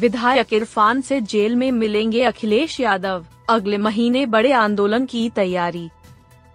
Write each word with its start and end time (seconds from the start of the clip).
विधायक 0.00 0.52
इरफान 0.52 1.00
से 1.00 1.20
जेल 1.20 1.56
में 1.56 1.72
मिलेंगे 1.72 2.22
अखिलेश 2.22 2.80
यादव। 2.80 3.26
अगले 3.48 3.78
महीने 3.78 4.26
बड़े 4.26 4.52
आंदोलन 4.52 5.06
की 5.06 5.30
तैयारी। 5.30 5.90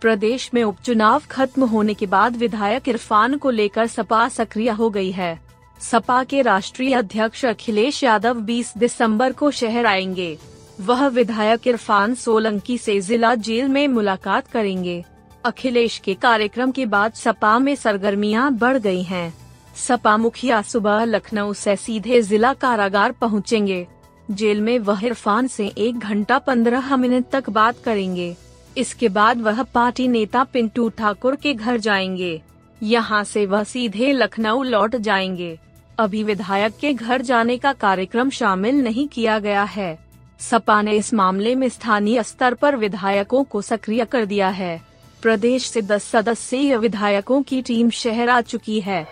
प्रदेश 0.01 0.51
में 0.53 0.63
उपचुनाव 0.63 1.21
खत्म 1.31 1.63
होने 1.63 1.93
के 1.93 2.05
बाद 2.05 2.35
विधायक 2.35 2.89
इरफान 2.89 3.37
को 3.37 3.49
लेकर 3.49 3.87
सपा 3.87 4.29
सक्रिय 4.29 4.69
हो 4.69 4.89
गई 4.89 5.11
है। 5.11 5.39
सपा 5.79 6.23
के 6.23 6.41
राष्ट्रीय 6.41 6.93
अध्यक्ष 6.93 7.45
अखिलेश 7.45 8.03
यादव 8.03 8.33
20 8.33 8.73
दिसंबर 8.77 9.31
को 9.31 9.51
शहर 9.51 9.85
आएँगे। 9.85 10.37
वह 10.81 11.07
विधायक 11.07 11.67
इरफान 11.67 12.15
सोलंकी 12.15 12.77
से 12.77 13.01
जिला 13.01 13.35
जेल 13.35 13.67
में 13.67 13.87
मुलाकात 13.87 14.47
करेंगे। 14.47 15.05
अखिलेश 15.45 15.97
के 15.97 16.13
कार्यक्रम 16.13 16.71
के 16.71 16.85
बाद 16.85 17.13
सपा 17.13 17.59
में 17.59 17.75
सरगर्मियाँ 17.75 18.53
बढ़ 18.53 18.77
गई 18.77 19.03
हैं। 19.03 19.44
सपा 19.75 20.17
मुखिया 20.17 20.61
सुबह 20.61 21.03
लखनऊ 21.03 21.53
से 21.53 21.75
सीधे 21.75 22.21
जिला 22.21 22.53
कारागार 22.53 23.11
पहुँचेंगे। 23.11 23.87
जेल 24.31 24.61
में 24.61 24.79
वह 24.79 25.05
इरफान 25.05 25.47
से 25.47 25.67
एक 25.67 25.99
घंटा 25.99 26.37
पंद्रह 26.39 26.95
मिनट 26.97 27.25
तक 27.31 27.49
बात 27.49 27.75
करेंगे। 27.83 28.35
इसके 28.77 29.09
बाद 29.09 29.41
वह 29.41 29.63
पार्टी 29.63 30.07
नेता 30.07 30.43
पिंटू 30.43 30.89
ठाकुर 30.89 31.35
के 31.35 31.53
घर 31.53 31.77
जाएँगे। 31.77 32.41
यहाँ 32.83 33.23
से 33.23 33.45
वह 33.45 33.63
सीधे 33.63 34.11
लखनऊ 34.11 34.63
लौट 34.63 34.95
जाएँगे। 34.95 35.59
अभी 35.99 36.23
विधायक 36.23 36.77
के 36.81 36.93
घर 36.93 37.21
जाने 37.21 37.57
का 37.57 37.73
कार्यक्रम 37.73 38.29
शामिल 38.29 38.83
नहीं 38.83 39.07
किया 39.07 39.39
गया 39.39 39.63
है। 39.63 39.99
सपा 40.39 40.81
ने 40.81 40.91
इस 40.91 41.13
मामले 41.13 41.55
में 41.55 41.69
स्थानीय 41.69 42.23
स्तर 42.23 42.53
पर 42.53 42.75
विधायकों 42.75 43.43
को 43.43 43.61
सक्रिय 43.61 44.05
कर 44.05 44.25
दिया 44.25 44.49
है। 44.49 44.81
प्रदेश 45.21 45.69
से 45.69 45.81
10 45.81 46.03
सदस्यीय 46.03 46.77
विधायकों 46.77 47.41
की 47.41 47.61
टीम 47.61 47.89
शहर 47.89 48.29
आ 48.29 48.41
चुकी 48.41 48.79
है। 48.79 49.07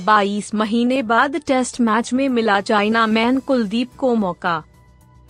22 0.00 0.54
महीने 0.54 1.02
बाद 1.02 1.36
टेस्ट 1.36 1.80
मैच 1.80 2.12
में 2.12 2.28
मिला 2.28 2.60
चाइना 2.60 3.06
मैन 3.06 3.38
कुलदीप 3.38 3.90
को 3.98 4.14
मौका। 4.14 4.62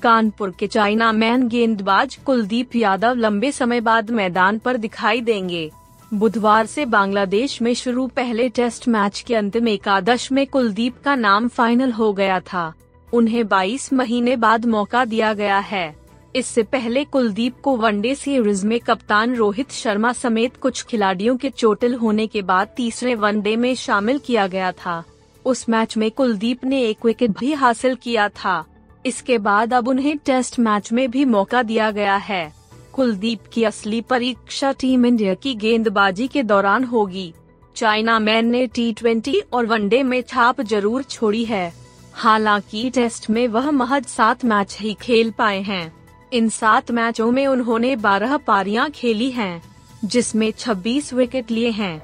कानपुर 0.03 0.55
के 0.59 0.67
चाइना 0.67 1.13
मैन 1.13 1.49
गेंदबाज 1.49 2.19
कुलदीप 2.27 2.77
यादव 2.77 3.15
लंबे 3.15 3.53
समय 3.53 3.81
बाद 3.81 4.11
मैदान 4.11 4.59
पर 4.59 4.77
दिखाई 4.77 5.21
देंगे। 5.21 5.71
बुधवार 6.15 6.67
से 6.67 6.87
बांग्लादेश 6.87 7.63
में 7.63 7.75
शुरू 7.75 8.07
पहले 8.07 8.49
टेस्ट 8.49 8.89
मैच 8.89 9.21
के 9.21 9.35
अंतिम 9.35 9.69
एकादश 9.69 10.33
में 10.33 10.47
कुलदीप 10.47 11.03
का 11.05 11.15
नाम 11.15 11.49
फाइनल 11.49 11.93
हो 11.93 12.13
गया 12.13 12.41
था। 12.41 12.75
उन्हें 13.13 13.49
22 13.49 13.93
महीने 13.93 14.37
बाद 14.37 14.67
मौका 14.67 15.05
दिया 15.05 15.33
गया 15.33 15.59
है। 15.59 16.02
इससे 16.35 16.63
पहले 16.63 17.05
कुलदीप 17.05 17.61
को 17.63 17.77
वनडे 17.77 18.15
सीरीज़ 18.15 18.67
में 18.67 18.81
कप्तान 18.81 19.35
रोहित 19.35 19.73
शर्मा 19.73 20.13
समेत 20.13 20.57
कुछ 20.57 20.83
खिलाड़ियों 20.83 21.37
के 21.37 21.51
चोटिल 21.51 21.95
होने 21.95 22.27
के 22.27 22.43
बाद 22.43 22.69
तीसरे 22.77 23.15
वनडे 23.15 23.57
में 23.57 23.75
शामिल 23.75 24.19
किया 24.19 24.47
गया 24.47 24.73
था। 24.73 25.03
उस 25.45 25.69
मैच 25.69 25.97
में 25.97 26.11
कुलदीप 26.11 26.65
ने 26.65 26.83
एक 26.83 27.05
विकेट 27.05 27.39
भी 27.39 27.53
हासिल 27.53 27.95
किया 27.95 28.29
था। 28.29 28.65
इसके 29.07 29.39
बाद 29.39 29.75
अब 29.75 29.89
उन्हें 29.89 30.17
टेस्ट 30.19 30.59
मैच 30.59 30.93
में 30.93 31.11
भी 31.11 31.25
मौका 31.25 31.63
दिया 31.63 31.91
गया 31.91 32.17
है। 32.17 32.53
कुलदीप 32.93 33.41
की 33.53 33.65
असली 33.65 34.01
परीक्षा 34.01 34.73
टीम 34.73 35.07
इंडिया 35.07 35.35
की 35.35 35.55
गेंदबाजी 35.55 36.29
के 36.29 36.43
दौरान 36.43 36.85
होगी। 36.85 37.33
चाइना 37.77 38.19
मैन 38.19 38.47
ने 38.47 38.67
टी 38.67 39.41
और 39.53 39.67
वनडे 39.67 40.03
में 40.03 40.21
छाप 40.23 40.61
ज़रूर 40.61 41.03
छोड़ी 41.03 41.45
है। 41.45 41.73
हालाँकि 42.15 42.91
टेस्ट 42.91 43.31
में 43.31 43.47
वह 43.49 43.71
महज 43.71 44.07
सात 44.07 44.45
मैच 44.45 44.77
ही 44.81 44.95
खेल 44.95 45.31
पाए 45.31 45.61
हैं। 45.61 46.02
इन 46.33 46.49
सात 46.49 46.91
मैचों 46.91 47.31
में 47.33 47.47
उन्होंने 47.47 47.95
12 47.97 48.37
पारियाँ 48.37 48.89
खेली 48.91 49.31
हैं, 49.31 49.63
जिसमें 50.05 50.51
26 50.51 51.13
विकेट 51.13 51.51
लिए 51.51 51.71
हैं। 51.71 52.03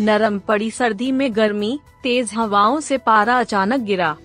नरम 0.00 0.38
पड़ी 0.38 0.70
सर्दी 0.70 1.10
में 1.12 1.34
गर्मी 1.36 1.78
तेज 2.02 2.30
हवाओं 2.34 2.80
से 2.80 2.98
पारा 2.98 3.38
अचानक 3.40 3.80
गिरा। 3.80 4.16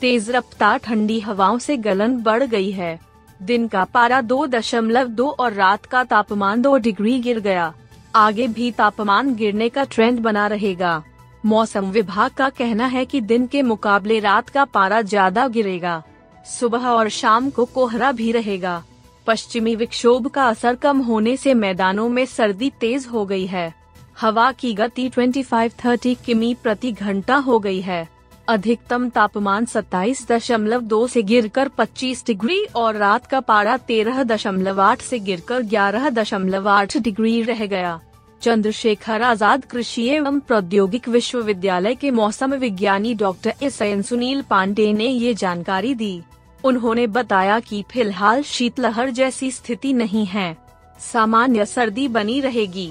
तेज 0.00 0.30
रफ्तार 0.30 0.78
ठंडी 0.78 1.18
हवाओं 1.20 1.58
से 1.58 1.76
गलन 1.76 2.16
बढ़ 2.16 2.42
गई 2.42 2.70
है। 2.70 2.98
दिन 3.42 3.66
का 3.68 3.84
पारा 3.84 4.20
दो 4.20 4.46
दशमलव 4.46 5.08
दो 5.10 5.28
और 5.30 5.52
रात 5.52 5.86
का 5.86 6.02
तापमान 6.04 6.62
दो 6.62 6.76
डिग्री 6.78 7.18
गिर 7.20 7.40
गया। 7.40 7.72
आगे 8.14 8.48
भी 8.48 8.70
तापमान 8.72 9.34
गिरने 9.34 9.68
का 9.68 9.84
ट्रेंड 9.84 10.20
बना 10.20 10.46
रहेगा। 10.46 11.02
मौसम 11.44 11.90
विभाग 11.90 12.30
का 12.30 12.48
कहना 12.48 12.86
है 12.86 13.04
कि 13.04 13.20
दिन 13.22 13.46
के 13.46 13.62
मुकाबले 13.62 14.18
रात 14.20 14.48
का 14.48 14.64
पारा 14.64 15.00
ज़्यादा 15.02 15.46
गिरेगा। 15.48 16.02
सुबह 16.46 16.86
और 16.88 17.08
शाम 17.08 17.50
को 17.50 17.64
कोहरा 17.64 18.12
भी 18.12 18.32
रहेगा। 18.32 18.82
पश्चिमी 19.26 19.74
विक्षोभ 19.74 20.26
का 20.26 20.48
असर 20.48 20.74
कम 20.74 20.98
होने 20.98 21.36
से 21.36 21.54
मैदानों 21.54 22.08
में 22.08 22.24
सर्दी 22.26 22.70
तेज 22.80 23.06
हो 23.06 23.26
गई 23.26 23.46
है। 23.46 23.74
हवा 24.20 24.52
की 24.52 24.74
गति 24.74 25.08
25-30 25.08 26.14
किमी 26.14 26.54
प्रति 26.62 26.92
घंटा 26.92 27.36
हो 27.36 27.58
गई 27.58 27.80
है। 27.80 28.08
अधिकतम 28.48 29.08
तापमान 29.08 29.64
27.2 29.64 31.06
से 31.08 31.22
गिरकर 31.22 31.68
25 31.68 32.26
डिग्री 32.26 32.64
और 32.76 32.96
रात 32.96 33.26
का 33.26 33.40
पारा 33.40 33.76
13.8 33.76 35.00
से 35.00 35.18
गिरकर 35.18 35.62
11.8 35.62 36.96
डिग्री 36.96 37.42
रह 37.42 37.66
गया। 37.66 38.00
चंद्रशेखर 38.42 39.22
आज़ाद 39.22 39.64
कृषि 39.64 40.02
एवं 40.08 40.38
प्रौद्योगिक 40.40 41.08
विश्वविद्यालय 41.08 41.94
के 41.94 42.10
मौसम 42.10 42.54
विज्ञानी 42.54 43.14
doctor 43.14 43.54
S 43.62 43.80
N 43.82 44.02
Sunil 44.02 44.42
Pandey 44.42 44.92
ने 44.92 45.06
ये 45.06 45.32
जानकारी 45.34 45.94
दी। 45.94 46.20
उन्होंने 46.64 47.06
बताया 47.06 47.58
कि 47.60 47.82
फ़िलहाल 47.90 48.42
शीतलहर 48.42 49.10
जैसी 49.10 49.50
स्थिति 49.50 49.92
नहीं 49.92 50.24
है। 50.26 50.56
सामान्य 51.02 51.66
सर्दी 51.66 52.06
बनी 52.08 52.40
रहेगी। 52.40 52.90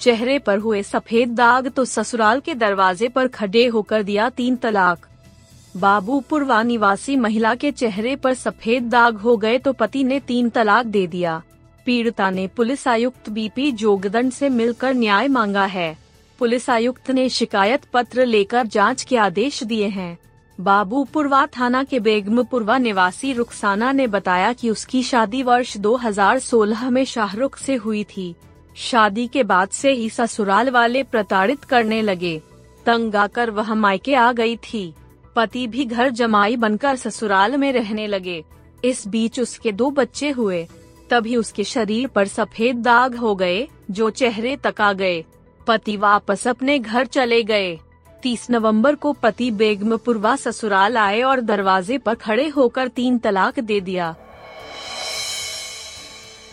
चेहरे 0.00 0.38
पर 0.38 0.58
हुए 0.58 0.82
सफ़ेद 0.82 1.34
दाग 1.34 1.68
तो 1.68 1.84
ससुराल 1.84 2.40
के 2.40 2.54
दरवाजे 2.54 3.08
पर 3.08 3.28
खड़े 3.28 3.66
होकर 3.66 4.02
दिया 4.02 4.28
तीन 4.30 4.56
तलाक। 4.56 5.06
बाबूपुरवा 5.74 6.62
निवासी 6.62 7.16
महिला 7.16 7.54
के 7.54 7.70
चेहरे 7.72 8.16
पर 8.16 8.34
सफ़ेद 8.36 8.88
दाग 8.90 9.16
हो 9.16 9.36
गए 9.36 9.58
तो 9.58 9.72
पति 9.72 10.04
ने 10.04 10.20
तीन 10.20 10.48
तलाक 10.50 10.86
दे 10.86 11.06
दिया। 11.06 11.42
पीड़िता 11.86 12.30
ने 12.30 12.46
पुलिस 12.46 12.88
आयुक्त 12.88 13.28
बीपी 13.30 13.72
जोगदंड 13.72 14.32
से 14.32 14.48
मिलकर 14.48 14.94
न्याय 14.94 15.28
मांगा 15.28 15.64
है। 15.64 15.98
पुलिस 16.38 16.70
आयुक्त 16.70 17.10
ने 17.10 17.28
शिकायत 17.28 17.80
पत्र 17.92 18.26
लेकर 18.26 18.66
जाँच 18.66 19.02
के 19.02 19.16
आदेश 19.16 19.62
दिए 19.62 19.86
हैं। 19.86 20.18
बाबूपुरवा 20.60 21.46
थाना 21.46 21.84
के 21.84 22.00
बेगमपुरवा 22.00 22.78
निवासी 22.78 23.32
रुखसाना 23.32 23.92
ने 23.92 24.06
बताया 24.06 24.52
कि 24.52 24.70
उसकी 24.70 25.02
शादी 25.02 25.42
वर्ष 25.42 25.76
2016 25.76 26.90
में 26.90 27.04
शाहरुख 27.04 27.56
से 27.56 27.74
हुई 27.74 28.04
थी। 28.04 28.34
शादी 28.76 29.26
के 29.26 29.42
बाद 29.42 29.68
से 29.68 29.92
ही 29.92 30.10
ससुराल 30.10 30.70
वाले 30.70 31.02
प्रताड़ित 31.02 31.64
करने 31.64 32.02
लगे। 32.02 32.42
तंग 32.86 33.16
आकर 33.16 33.50
वह 33.50 33.74
मायके 33.74 34.14
आ 34.14 34.32
गई 34.32 34.56
थी। 34.56 34.94
पति 35.36 35.66
भी 35.66 35.84
घर 35.84 36.10
जमाई 36.10 36.56
बनकर 36.56 36.96
ससुराल 36.96 37.56
में 37.56 37.72
रहने 37.72 38.06
लगे। 38.06 38.44
इस 38.84 39.08
बीच 39.08 39.40
उसके 39.40 39.72
दो 39.72 39.90
बच्चे 39.90 40.30
हुए। 40.30 40.68
तभी 41.10 41.36
उसके 41.36 41.64
शरीर 41.64 42.06
पर 42.06 42.28
सफ़ेद 42.28 42.76
दाग 42.76 43.16
हो 43.16 43.34
गए, 43.34 43.68
जो 43.90 44.10
चेहरे 44.10 44.56
तक 44.56 44.80
आ 44.80 44.92
गए। 44.92 45.24
पति 45.66 45.96
वापस 45.96 46.48
अपने 46.48 46.78
घर 46.78 47.06
चले 47.06 47.42
गए। 47.42 47.78
30 48.22 48.46
नवंबर 48.50 48.94
को 48.94 49.12
पति 49.12 49.50
बेगमपुरवा 49.50 50.36
ससुराल 50.36 50.96
आए 50.96 51.22
और 51.22 51.40
दरवाजे 51.40 51.98
पर 51.98 52.14
खड़े 52.14 52.48
होकर 52.48 52.88
तीन 52.88 53.18
तलाक 53.18 53.60
दे 53.60 53.80
दिया। 53.80 54.14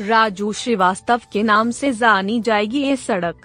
राजू 0.01 0.54
श्रीवास्तव 0.54 1.21
के 1.33 1.44
नाम 1.44 1.71
से 1.71 1.94
जानी 1.94 2.42
जाएगी 2.42 2.81
ये 2.81 2.95
सड़क। 2.95 3.36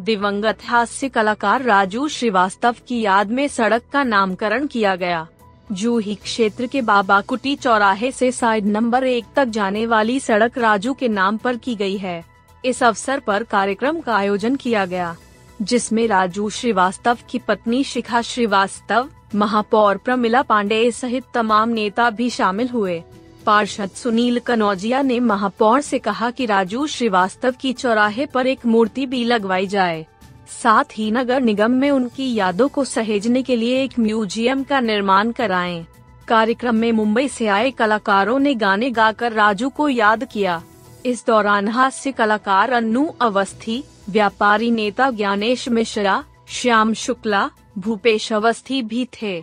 दिवंगत 0.00 0.58
हास्य 0.64 1.08
कलाकार 1.08 1.62
राजू 1.62 2.08
श्रीवास्तव 2.08 2.76
की 2.88 3.00
याद 3.00 3.30
में 3.30 3.48
सड़क 3.48 3.82
का 3.92 4.02
नामकरण 4.02 4.66
किया 4.66 4.96
गया। 4.96 5.26
जूही 5.72 6.14
क्षेत्र 6.14 6.66
के 6.66 6.80
बाबा 6.82 7.20
कुटी 7.20 7.54
चौराहे 7.56 8.10
से 8.12 8.30
साइड 8.32 8.66
नंबर 8.66 9.04
एक 9.04 9.24
तक 9.36 9.44
जाने 9.44 9.86
वाली 9.86 10.18
सड़क 10.20 10.58
राजू 10.58 10.92
के 10.92 11.08
नाम 11.08 11.36
पर 11.36 11.56
की 11.56 11.74
गई 11.74 11.96
है। 11.96 12.24
इस 12.64 12.82
अवसर 12.82 13.20
पर 13.20 13.42
कार्यक्रम 13.42 14.00
का 14.00 14.16
आयोजन 14.16 14.56
किया 14.56 14.84
गया, 14.86 15.16
जिसमें 15.62 16.06
राजू 16.08 16.50
श्रीवास्तव 16.50 17.18
की 17.30 17.38
पत्नी 17.38 17.82
शिखा 17.84 18.22
श्रीवास्तव, 18.22 19.08
महापौर 19.34 19.96
प्रमिला 19.96 20.42
पांडे 20.42 20.90
सहित 20.90 21.24
तमाम 21.34 21.68
नेता 21.68 22.10
भी 22.10 22.30
शामिल 22.30 22.68
हुए। 22.68 23.02
पार्षद 23.46 23.90
सुनील 23.90 24.38
कनौजिया 24.38 25.02
ने 25.02 25.20
महापौर 25.20 25.80
से 25.80 25.98
कहा 25.98 26.30
कि 26.30 26.46
राजू 26.46 26.86
श्रीवास्तव 26.86 27.54
की 27.60 27.72
चौराहे 27.72 28.26
पर 28.26 28.46
एक 28.46 28.66
मूर्ति 28.66 29.06
भी 29.06 29.24
लगवाई 29.24 29.66
जाए। 29.66 30.06
साथ 30.48 30.98
ही 30.98 31.10
नगर 31.10 31.40
निगम 31.40 31.70
में 31.70 31.90
उनकी 31.90 32.32
यादों 32.34 32.68
को 32.68 32.84
सहेजने 32.84 33.42
के 33.42 33.56
लिए 33.56 33.82
एक 33.82 33.98
म्यूज़ियम 33.98 34.62
का 34.62 34.80
निर्माण 34.80 35.32
कराएँ। 35.32 35.84
कार्यक्रम 36.28 36.74
में 36.74 36.92
मुंबई 36.92 37.28
से 37.28 37.46
आए 37.46 37.70
कलाकारों 37.70 38.38
ने 38.38 38.54
गाने 38.54 38.90
गाकर 38.90 39.32
राजू 39.32 39.68
को 39.68 39.88
याद 39.88 40.24
किया 40.24 40.62
इस 41.06 41.24
दौरान 41.26 41.68
हास्य 41.68 42.12
कलाकार 42.12 42.72
अन्नू 42.72 43.04
अवस्थी, 43.20 43.82
व्यापारी 44.10 44.70
नेता 44.70 45.10
ज्ञानेश 45.10 45.68
मिश्रा, 45.68 46.22
श्याम 46.48 46.92
शुक्ला, 46.94 47.50
भूपेश 47.78 48.32
अवस्थी 48.32 48.82
भी 48.82 49.08
थे 49.12 49.42